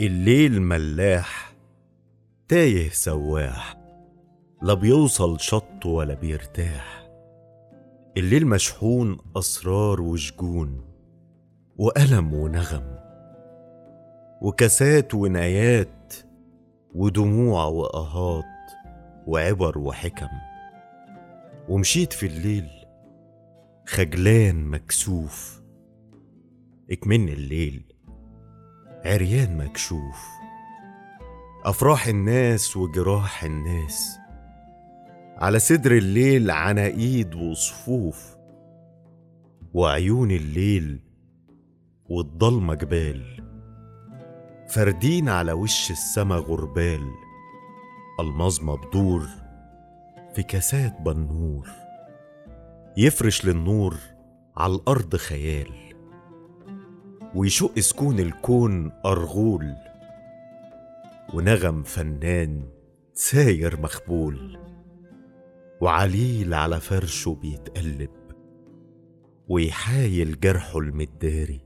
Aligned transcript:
الليل 0.00 0.62
ملاح 0.62 1.52
تايه 2.48 2.90
سواح 2.90 3.76
لا 4.62 4.74
بيوصل 4.74 5.40
شط 5.40 5.86
ولا 5.86 6.14
بيرتاح. 6.14 7.08
الليل 8.16 8.46
مشحون 8.46 9.18
أسرار 9.36 10.00
وشجون 10.00 10.84
وألم 11.76 12.34
ونغم 12.34 12.98
وكاسات 14.42 15.14
ونايات 15.14 16.14
ودموع 16.94 17.64
وآهات 17.64 18.44
وعبر 19.26 19.78
وحكم. 19.78 20.28
ومشيت 21.68 22.12
في 22.12 22.26
الليل 22.26 22.68
خجلان 23.86 24.64
مكسوف. 24.64 25.62
اكمن 26.90 27.28
الليل. 27.28 27.87
عريان 29.08 29.56
مكشوف 29.56 30.26
أفراح 31.64 32.06
الناس 32.06 32.76
وجراح 32.76 33.44
الناس 33.44 34.18
على 35.36 35.58
صدر 35.58 35.92
الليل 35.92 36.50
عناقيد 36.50 37.34
وصفوف 37.34 38.36
وعيون 39.74 40.30
الليل 40.30 41.00
والضلمة 42.08 42.74
جبال. 42.74 43.44
فردين 44.68 45.28
على 45.28 45.52
وش 45.52 45.90
السما 45.90 46.36
غربال 46.36 47.10
المظمة 48.20 48.76
بدور 48.76 49.26
في 50.34 50.42
كاسات 50.42 51.00
بنور. 51.00 51.68
يفرش 52.96 53.44
للنور 53.44 53.96
على 54.56 54.74
الأرض 54.74 55.16
خيال. 55.16 55.87
ويشق 57.34 57.78
سكون 57.78 58.18
الكون 58.18 58.92
أرغول 59.06 59.74
ونغم 61.34 61.82
فنان 61.82 62.62
ساير 63.14 63.80
مخبول 63.80 64.58
وعليل 65.80 66.54
على 66.54 66.80
فرشه 66.80 67.38
بيتقلب 67.42 68.10
ويحايل 69.48 70.40
جرحه 70.40 70.78
المداري 70.78 71.60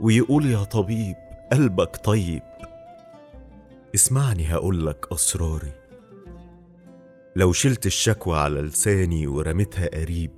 ويقول 0.00 0.46
يا 0.46 0.64
طبيب 0.64 1.16
قلبك 1.52 1.96
طيب. 2.04 2.42
اسمعني 3.94 4.46
هقولك 4.46 5.06
أسراري 5.12 5.72
لو 7.36 7.52
شلت 7.52 7.86
الشكوى 7.86 8.38
على 8.38 8.60
لساني 8.60 9.26
ورميتها 9.26 10.00
قريب 10.00 10.30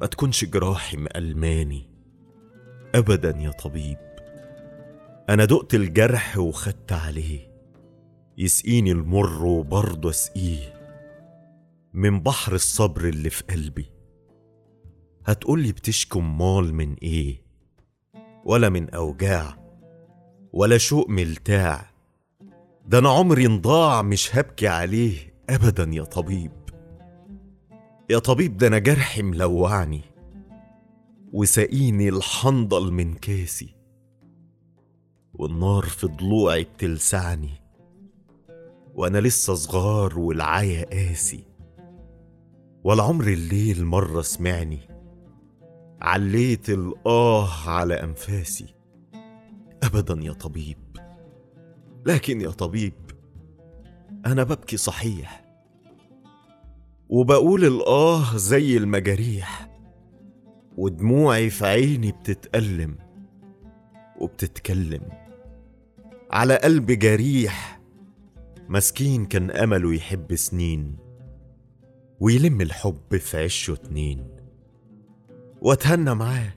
ما 0.00 0.06
تكونش 0.06 0.44
جراحي 0.44 0.96
مألماني. 0.96 1.87
أبدا 2.94 3.38
يا 3.38 3.50
طبيب. 3.50 3.98
أنا 5.28 5.44
دقت 5.44 5.74
الجرح 5.74 6.38
وخدت 6.38 6.92
عليه. 6.92 7.48
يسقيني 8.38 8.92
المر 8.92 9.44
وبرضه 9.44 10.10
أسقيه. 10.10 10.74
من 11.92 12.20
بحر 12.20 12.54
الصبر 12.54 13.08
اللي 13.08 13.30
في 13.30 13.44
قلبي. 13.50 13.86
هتقولي 15.26 15.72
بتشكي 15.72 16.18
امال 16.18 16.74
من 16.74 16.94
إيه؟ 16.94 17.42
ولا 18.44 18.68
من 18.68 18.90
أوجاع. 18.90 19.58
ولا 20.52 20.78
شوق 20.78 21.08
ملتاع. 21.10 21.90
ده 22.86 22.98
أنا 22.98 23.10
عمري 23.10 23.46
انضاع 23.46 24.02
مش 24.02 24.36
هبكي 24.36 24.68
عليه 24.68 25.34
ابدا 25.50 25.90
يا 25.92 26.04
طبيب. 26.04 26.52
يا 28.10 28.18
طبيب 28.18 28.56
ده 28.56 28.66
أنا 28.66 28.78
جرحي 28.78 29.22
ملوعني. 29.22 30.00
وساقيني 31.32 32.08
الحنظل 32.08 32.92
من 32.92 33.14
كاسي 33.14 33.74
والنار 35.34 35.82
في 35.82 36.06
ضلوعي 36.06 36.64
بتلسعني 36.64 37.50
وأنا 38.94 39.18
لسه 39.18 39.54
صغار 39.54 40.18
والعيا 40.18 40.84
قاسي 40.84 41.44
ولا 42.84 43.02
عمر 43.02 43.26
الليل 43.26 43.84
مرة 43.84 44.22
سمعني 44.22 44.78
عليت 46.00 46.70
الآه 46.70 47.68
على 47.70 47.94
أنفاسي. 47.94 48.74
أبدا 49.82 50.20
يا 50.22 50.32
طبيب 50.32 50.78
لكن 52.06 52.40
يا 52.40 52.50
طبيب 52.50 52.94
أنا 54.26 54.42
ببكي 54.42 54.76
صحيح 54.76 55.44
وبقول 57.08 57.64
الآه 57.64 58.36
زي 58.36 58.76
المجاريح. 58.76 59.67
ودموعي 60.78 61.50
في 61.50 61.66
عيني 61.66 62.12
بتتألم 62.12 62.96
وبتتكلم. 64.20 65.02
على 66.30 66.56
قلب 66.56 66.86
جريح 66.86 67.80
مسكين 68.68 69.26
كان 69.26 69.50
أمله 69.50 69.94
يحب 69.94 70.34
سنين 70.34 70.96
ويلم 72.20 72.60
الحب 72.60 73.16
في 73.16 73.44
عشه 73.44 73.72
اتنين. 73.72 74.28
واتهنى 75.62 76.14
معاه 76.14 76.54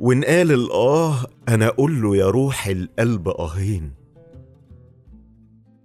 وإن 0.00 0.24
قال 0.24 0.52
الآه 0.52 1.26
أنا 1.48 1.66
أقول 1.66 2.02
له 2.02 2.16
يا 2.16 2.30
روح 2.30 2.66
القلب 2.66 3.28
آهين. 3.28 3.92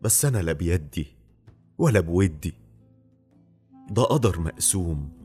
بس 0.01 0.25
أنا 0.25 0.37
لا 0.37 0.53
بيدي 0.53 1.07
ولا 1.77 1.99
بودي 1.99 2.53
ده 3.89 4.03
قدر 4.03 4.39
مقسوم. 4.39 5.20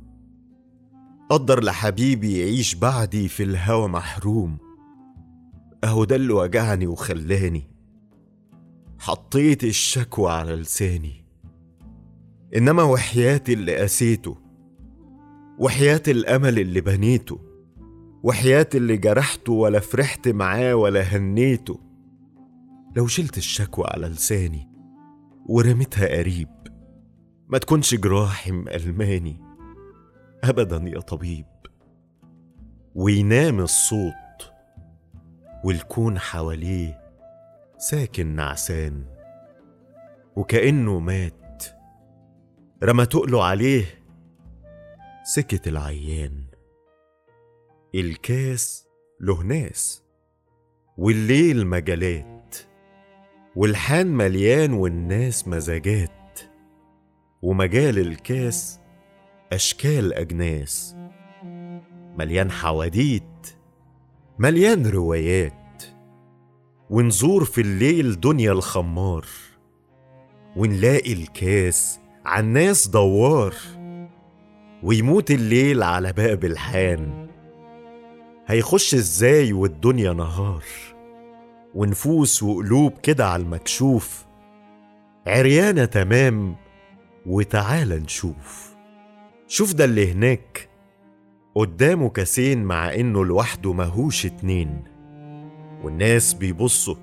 قدر 1.30 1.64
لحبيبي 1.64 2.38
يعيش 2.38 2.74
بعدي 2.74 3.28
في 3.28 3.42
الهوى 3.42 3.88
محروم. 3.88 4.58
أهو 5.84 6.04
ده 6.04 6.16
اللي 6.16 6.32
وجعني 6.32 6.86
وخلاني. 6.86 7.70
حطيت 8.98 9.64
الشكوى 9.64 10.32
على 10.32 10.54
لساني. 10.56 11.24
إنما 12.56 12.82
وحياتي 12.82 13.52
اللي 13.52 13.76
قسيته 13.76 14.36
وحياة 15.58 16.02
الأمل 16.08 16.58
اللي 16.58 16.80
بنيته 16.80 17.40
وحياة 18.22 18.68
اللي 18.74 18.96
جرحته 18.96 19.52
ولا 19.52 19.80
فرحت 19.80 20.28
معاه 20.28 20.74
ولا 20.74 21.02
هنيته. 21.02 21.80
لو 22.96 23.06
شلت 23.06 23.38
الشكوى 23.38 23.84
على 23.88 24.06
لساني 24.06 24.68
ورميتها 25.46 26.18
قريب 26.18 26.48
ما 27.48 27.58
تكونش 27.58 27.94
جراحي 27.94 28.50
مألماني. 28.50 29.45
أبدا 30.48 30.76
يا 30.76 31.00
طبيب. 31.00 31.46
وينام 32.94 33.60
الصوت 33.60 34.52
والكون 35.64 36.18
حواليه 36.18 37.00
ساكن 37.78 38.26
نعسان 38.26 39.04
وكأنه 40.36 40.98
مات. 40.98 41.64
رمى 42.82 43.06
تقله 43.06 43.44
عليه 43.44 43.84
سكت 45.24 45.68
العيان. 45.68 46.46
الكاس 47.94 48.88
له 49.20 49.42
ناس 49.42 50.02
والليل 50.96 51.66
مجالات 51.66 52.56
والحان 53.56 54.06
مليان 54.06 54.72
والناس 54.72 55.48
مزاجات. 55.48 56.40
ومجال 57.42 57.98
الكاس 57.98 58.80
أشكال 59.52 60.14
أجناس. 60.14 60.96
مليان 62.18 62.50
حواديت. 62.50 63.56
مليان 64.38 64.86
روايات. 64.86 65.82
ونزور 66.90 67.44
في 67.44 67.60
الليل 67.60 68.20
دنيا 68.20 68.52
الخمار. 68.52 69.26
ونلاقي 70.56 71.12
الكاس 71.12 72.00
عالناس 72.24 72.88
دوار. 72.88 73.54
ويموت 74.82 75.30
الليل 75.30 75.82
على 75.82 76.12
باب 76.12 76.44
الحان. 76.44 77.26
هيخش 78.46 78.94
إزاي 78.94 79.52
والدنيا 79.52 80.12
نهار؟ 80.12 80.64
ونفوس 81.74 82.42
وقلوب 82.42 82.92
كده 83.02 83.26
على 83.28 83.42
المكشوف. 83.42 84.26
عريانة 85.26 85.84
تمام 85.84 86.56
وتعالى 87.26 87.96
نشوف. 87.98 88.75
شوف 89.48 89.74
ده 89.74 89.84
اللي 89.84 90.12
هناك. 90.12 90.68
قدامه 91.54 92.08
كاسين 92.08 92.64
مع 92.64 92.94
إنه 92.94 93.24
لوحده 93.24 93.72
ماهوش 93.72 94.26
اتنين. 94.26 94.84
والناس 95.82 96.34
بيبصوا 96.34 96.96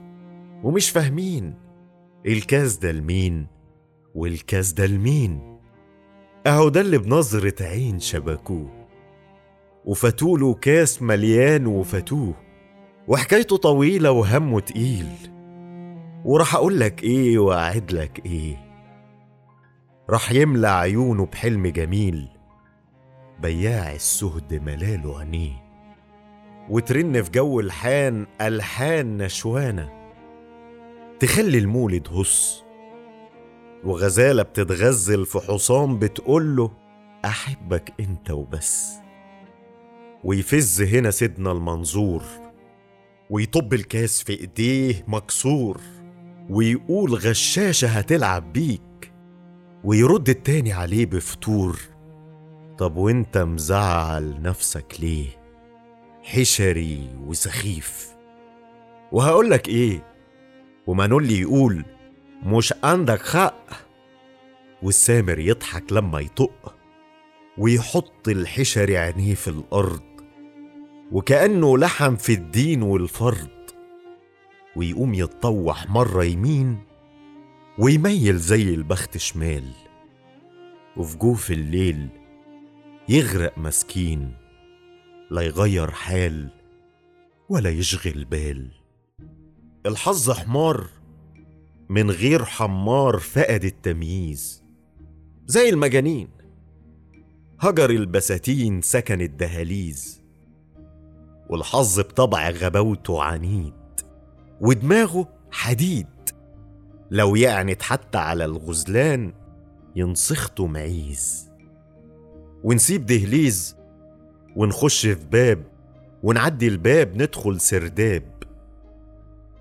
ومش 0.64 0.90
فاهمين. 0.90 1.54
الكاس 2.26 2.78
ده 2.78 2.92
لمين؟ 2.92 3.48
والكاس 4.16 4.72
ده 4.74 4.86
لمين؟ 4.86 5.60
أهو 6.48 6.70
ده 6.70 6.82
اللي 6.82 6.98
بنظرة 6.98 7.64
عين 7.64 8.00
شبكوه. 8.00 8.88
وفاتوله 9.86 10.54
كاس 10.54 11.02
مليان 11.02 11.68
وفاتوه 11.68 12.34
وحكايته 13.08 13.58
طويلة 13.58 14.12
وهمه 14.12 14.60
تقيل. 14.60 15.08
وراح 16.26 16.56
أقولك 16.56 17.04
إيه 17.04 17.38
وأعدلك 17.40 18.26
إيه. 18.26 18.58
راح 20.10 20.32
يملى 20.32 20.68
عيونه 20.68 21.26
بحلم 21.26 21.68
جميل. 21.68 22.30
بياع 23.44 23.94
السهد 23.94 24.54
ملاله 24.66 25.20
عينيه 25.20 25.64
وترن 26.70 27.22
في 27.22 27.32
جو 27.32 27.60
الحان 27.60 28.28
ألحان 28.42 29.18
نشوانة. 29.18 29.90
تخلي 31.20 31.58
المولد 31.58 32.08
هص. 32.08 32.64
وغزالة 33.84 34.44
بتتغزل 34.44 35.26
في 35.26 35.40
حصان 35.40 36.00
بتقوله 36.00 36.72
أحبك 37.26 37.94
أنت 38.00 38.32
وبس. 38.32 38.94
ويفز 40.24 40.82
هنا 40.82 41.12
سيدنا 41.12 41.52
المنظور. 41.52 42.24
ويطب 43.30 43.74
الكاس 43.74 44.24
في 44.24 44.34
إيديه 44.40 45.06
مكسور. 45.08 45.82
ويقول 46.50 47.14
غشاشة 47.14 47.88
هتلعب 47.88 48.54
بيك. 48.54 49.14
ويرد 49.84 50.30
التاني 50.30 50.74
عليه 50.74 51.06
بفتور. 51.06 51.93
طب 52.78 52.96
وانت 52.98 53.38
مزعل 53.38 54.42
نفسك 54.42 54.96
ليه؟ 55.00 55.28
حشري 56.24 57.10
وسخيف. 57.26 58.14
وهقولك 59.12 59.68
إيه؟ 59.68 60.06
ومانولي 60.88 61.40
يقول 61.42 61.86
مش 62.44 62.74
عندك 62.84 63.22
حق. 63.28 63.68
والسامر 64.84 65.40
يضحك 65.40 65.92
لما 65.92 66.20
يطق 66.20 66.76
ويحط 67.58 68.28
الحشري 68.28 68.98
عينيه 68.98 69.36
في 69.36 69.48
الأرض 69.48 70.02
وكأنه 71.12 71.78
لحم 71.78 72.16
في 72.16 72.34
الدين 72.34 72.82
والفرض 72.82 73.50
ويقوم 74.76 75.14
يتطوح 75.14 75.90
مرة 75.90 76.24
يمين 76.24 76.78
ويميل 77.80 78.38
زي 78.38 78.74
البخت 78.74 79.18
شمال. 79.18 79.72
وفي 80.98 81.18
جوف 81.18 81.52
الليل 81.52 82.10
يغرق 83.10 83.58
مسكين 83.58 84.34
لا 85.32 85.42
يغير 85.42 85.92
حال 85.92 86.50
ولا 87.50 87.70
يشغل 87.70 88.26
بال. 88.26 88.72
الحظ 89.86 90.32
حمار 90.32 90.88
من 91.90 92.12
غير 92.12 92.46
حمار 92.46 93.18
فقد 93.18 93.64
التمييز. 93.64 94.64
زي 95.46 95.70
المجانين 95.70 96.30
هجر 97.60 97.90
البساتين 97.90 98.82
سكن 98.82 99.22
الدهاليز. 99.22 100.24
والحظ 101.50 102.00
بطبع 102.00 102.50
غباوته 102.50 103.24
عنيد 103.24 103.74
ودماغه 104.62 105.30
حديد. 105.52 106.08
لو 107.12 107.36
يعني 107.36 107.78
حتى 107.82 108.18
على 108.18 108.46
الغزلان 108.46 109.34
ينسخته 109.96 110.68
معيز. 110.68 111.53
ونسيب 112.64 113.06
دهليز 113.06 113.76
ونخش 114.56 115.06
في 115.06 115.26
باب 115.32 115.64
ونعدي 116.24 116.68
الباب 116.68 117.22
ندخل 117.22 117.60
سرداب. 117.60 118.24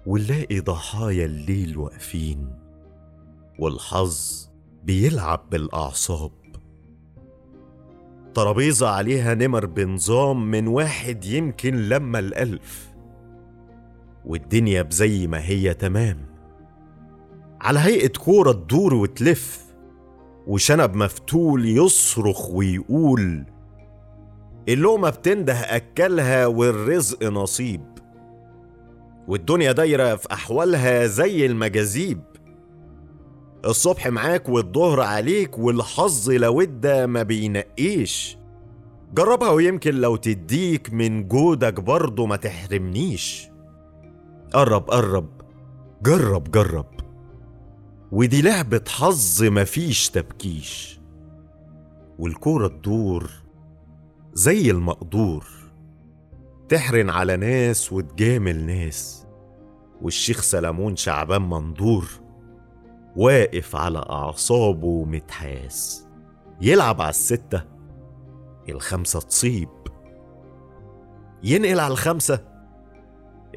ونلاقي 0.06 0.60
ضحايا 0.60 1.24
الليل 1.24 1.78
واقفين 1.78 2.48
والحظ 3.58 4.48
بيلعب 4.84 5.50
بالأعصاب. 5.50 6.32
ترابيزة 8.34 8.88
عليها 8.88 9.34
نمر 9.34 9.66
بنظام 9.66 10.50
من 10.50 10.66
واحد 10.66 11.24
يمكن 11.24 11.88
لما 11.88 12.18
الألف. 12.18 12.92
والدنيا 14.24 14.82
بزي 14.82 15.26
ما 15.26 15.44
هي 15.44 15.74
تمام. 15.74 16.26
على 17.60 17.78
هيئة 17.78 18.08
كورة 18.08 18.52
تدور 18.52 18.94
وتلف. 18.94 19.71
وشنب 20.46 20.94
مفتول 20.96 21.68
يصرخ 21.68 22.50
ويقول 22.50 23.44
اللقمة 24.68 25.10
بتنده 25.10 25.54
أكلها 25.54 26.46
والرزق 26.46 27.22
نصيب 27.24 27.82
والدنيا 29.28 29.72
دايرة 29.72 30.16
في 30.16 30.32
أحوالها 30.32 31.06
زي 31.06 31.46
المجاذيب 31.46 32.20
الصبح 33.64 34.06
معاك 34.08 34.48
والظهر 34.48 35.00
عليك 35.00 35.58
والحظ 35.58 36.30
لو 36.30 36.60
ادى 36.60 37.06
ما 37.06 37.22
بينقيش. 37.22 38.38
جربها 39.14 39.50
ويمكن 39.50 39.94
لو 39.94 40.16
تديك 40.16 40.92
من 40.92 41.28
جودك 41.28 41.80
برضه 41.80 42.26
ما 42.26 42.36
تحرمنيش. 42.36 43.48
قرب 44.52 44.90
قرب 44.90 45.28
جرب 46.02 46.50
جرب. 46.50 47.01
ودي 48.12 48.42
لعبة 48.42 48.84
حظ 48.88 49.42
مفيش 49.44 50.10
تبكيش. 50.10 51.00
والكورة 52.18 52.68
تدور 52.68 53.30
زي 54.32 54.70
المقدور. 54.70 55.46
تحرن 56.68 57.10
على 57.10 57.36
ناس 57.36 57.92
وتجامل 57.92 58.66
ناس. 58.66 59.26
والشيخ 60.02 60.40
سلامون 60.40 60.96
شعبان 60.96 61.42
مندور 61.42 62.08
واقف 63.16 63.76
على 63.76 63.98
أعصابه 63.98 65.04
متحاس 65.04 66.06
يلعب 66.60 67.00
على 67.00 67.10
الستة. 67.10 67.64
الخمسة 68.68 69.20
تصيب. 69.20 69.68
ينقل 71.42 71.80
على 71.80 71.92
الخمسة. 71.92 72.44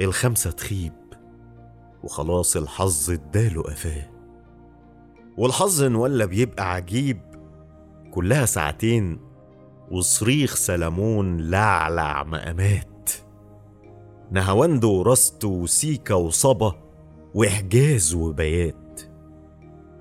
الخمسة 0.02 0.52
تخيب. 0.52 0.94
وخلاص 2.04 2.56
الحظ 2.58 3.12
اداله 3.12 3.62
قفاه. 3.62 4.15
والحظ 5.38 5.84
ولا 5.84 6.26
بيبقى 6.26 6.74
عجيب. 6.74 7.22
كلها 8.12 8.46
ساعتين 8.46 9.20
وصريخ 9.92 10.56
سلمون 10.56 11.38
لعلع 11.42 12.24
مقامات 12.24 13.12
نهاوند 14.32 14.84
ورست 14.84 15.46
وسيكا 15.46 16.14
وصبا 16.14 16.76
وإحجاز 17.34 18.14
وبيات. 18.14 19.02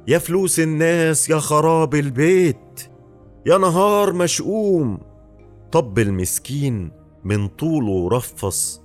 يا 0.09 0.19
فلوس 0.19 0.61
الناس 0.61 1.31
يا 1.31 1.39
خراب 1.39 1.95
البيت 1.95 2.91
يا 3.47 3.59
نهار 3.59 4.13
مشؤوم. 4.13 4.99
طب 5.73 5.99
المسكين 5.99 6.91
من 7.25 7.49
طوله 7.49 8.09
رفص 8.09 8.83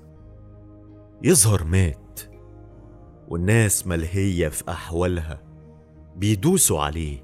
يظهر 1.23 1.63
مات 1.63 2.19
والناس 3.27 3.87
ملهية 3.87 4.47
في 4.47 4.63
أحوالها. 4.69 5.48
بيدوسوا 6.19 6.81
عليه. 6.81 7.23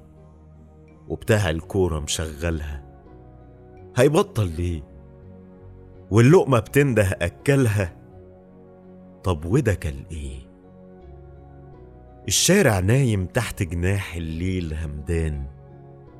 وبتاع 1.08 1.50
الكورة 1.50 2.00
مشغلها. 2.00 2.82
هيبطل 3.96 4.46
ليه؟ 4.46 4.82
واللقمة 6.10 6.58
بتنده 6.58 7.18
أكلها. 7.22 7.96
طب 9.24 9.44
وده 9.44 9.74
كل 9.74 9.94
إيه؟ 10.10 10.38
الشارع 12.28 12.78
نايم 12.78 13.26
تحت 13.26 13.62
جناح 13.62 14.14
الليل 14.16 14.74
همدان. 14.74 15.46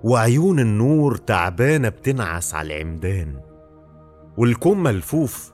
وعيون 0.05 0.61
النور 0.61 1.17
تعبانة 1.17 1.89
بتنعس 1.89 2.55
على 2.55 2.75
العمدان. 2.77 3.41
والكم 4.37 4.83
ملفوف. 4.83 5.53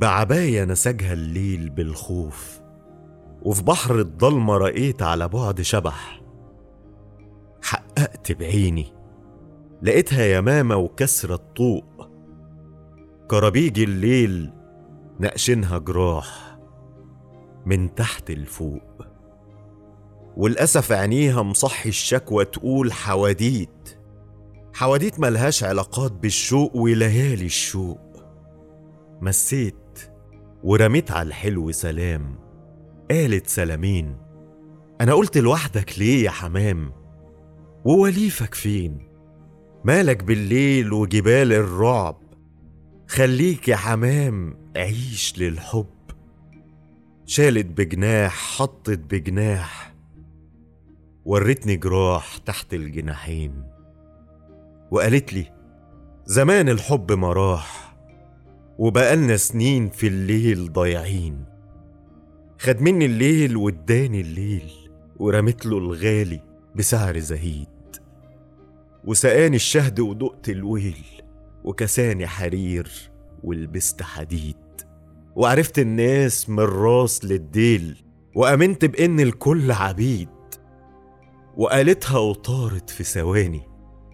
بعباية 0.00 0.64
نسجها 0.64 1.12
الليل 1.12 1.70
بالخوف. 1.70 2.60
وفي 3.42 3.62
بحر 3.62 3.98
الضلمة 3.98 4.56
رأيت 4.56 5.02
على 5.02 5.28
بعد 5.28 5.60
شبح. 5.60 6.25
حققت 7.98 8.32
بعيني. 8.32 8.92
لقيتها 9.82 10.24
يمامة 10.38 10.76
وكسرة 10.76 11.36
طوق 11.56 12.10
كرابيج 13.30 13.80
الليل 13.80 14.52
نقشنها 15.20 15.78
جراح 15.78 16.58
من 17.66 17.94
تحت 17.94 18.30
لفوق 18.30 19.06
والأسف 20.36 20.92
عينيها 20.92 21.42
مصحي 21.42 21.88
الشكوى 21.88 22.44
تقول 22.44 22.92
حواديت. 22.92 23.98
حواديت 24.74 25.20
ملهاش 25.20 25.64
علاقات 25.64 26.12
بالشوق 26.12 26.76
وليالي 26.76 27.46
الشوق. 27.46 28.00
مسيت 29.20 29.98
ورميت 30.64 31.10
على 31.10 31.28
الحلو 31.28 31.72
سلام. 31.72 32.38
قالت 33.10 33.46
سلامين 33.46 34.16
أنا 35.00 35.14
قلت 35.14 35.38
لوحدك 35.38 35.98
ليه 35.98 36.24
يا 36.24 36.30
حمام؟ 36.30 37.05
ووليفك 37.86 38.54
فين؟ 38.54 38.98
مالك 39.84 40.24
بالليل 40.24 40.92
وجبال 40.92 41.52
الرعب؟ 41.52 42.16
خليك 43.08 43.68
يا 43.68 43.76
حمام 43.76 44.58
عيش 44.76 45.38
للحب. 45.38 45.86
شالت 47.26 47.66
بجناح 47.66 48.56
حطت 48.56 48.98
بجناح. 48.98 49.94
ورتني 51.24 51.76
جراح 51.76 52.36
تحت 52.36 52.74
الجناحين. 52.74 53.64
وقالت 54.90 55.32
لي 55.32 55.52
زمان 56.24 56.68
الحب 56.68 57.12
ما 57.12 57.32
راح 57.32 57.96
وبقالنا 58.78 59.36
سنين 59.36 59.88
في 59.88 60.06
الليل 60.06 60.72
ضايعين. 60.72 61.44
خد 62.58 62.82
مني 62.82 63.06
الليل 63.06 63.56
واداني 63.56 64.20
الليل. 64.20 64.70
ورمت 65.16 65.66
له 65.66 65.78
الغالي 65.78 66.40
بسعر 66.74 67.18
زهيد. 67.18 67.75
وسقاني 69.06 69.56
الشهد 69.56 70.00
ودقت 70.00 70.48
الويل 70.48 71.04
وكساني 71.64 72.26
حرير 72.26 72.88
ولبست 73.44 74.02
حديد. 74.02 74.56
وعرفت 75.36 75.78
الناس 75.78 76.48
من 76.50 76.58
الراس 76.58 77.24
للديل 77.24 78.04
وأمنت 78.34 78.84
بإن 78.84 79.20
الكل 79.20 79.72
عبيد. 79.72 80.28
وقالتها 81.56 82.18
وطارت 82.18 82.90
في 82.90 83.04
ثواني 83.04 83.62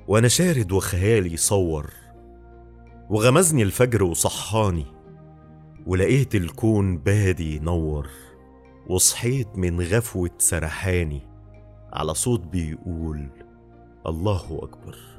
وأنا 0.09 0.29
شارد 0.29 0.73
وخيالي 0.73 1.37
صور. 1.37 1.91
وغمزني 3.11 3.63
الفجر 3.63 4.03
وصحاني 4.03 4.87
ولقيت 5.87 6.35
الكون 6.35 6.99
بادي 6.99 7.57
ينور 7.57 8.09
وصحيت 8.89 9.49
من 9.59 9.81
غفوة 9.81 10.31
سرحاني 10.39 11.23
على 11.93 12.15
صوت 12.15 12.41
بيقول 12.41 13.29
الله 14.07 14.59
أكبر. 14.63 15.12